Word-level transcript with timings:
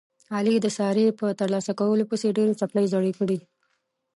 علي 0.35 0.55
د 0.61 0.67
سارې 0.77 1.05
په 1.19 1.27
ترلاسه 1.39 1.71
کولو 1.79 2.03
پسې 2.09 2.27
ډېرې 2.37 2.53
څپلۍ 2.61 2.85
زړې 2.93 3.11
کړلې. 3.17 3.39